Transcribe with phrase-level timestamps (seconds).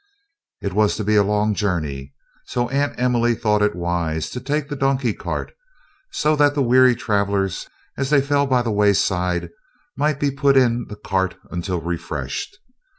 [0.63, 2.15] It was to be a long journey,
[2.47, 5.53] so Aunt Emily thought it wise to take the donkey cart,
[6.11, 9.51] so that the weary travelers, as they fell by the wayside,
[9.95, 12.57] might be put in the cart until refreshed.